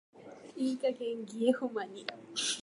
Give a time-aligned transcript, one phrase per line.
[0.55, 2.07] いい加減偽絵保マニ。